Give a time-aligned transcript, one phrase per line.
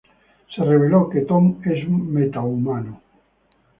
[0.55, 3.01] Se reveló que Tom es un Metahumano.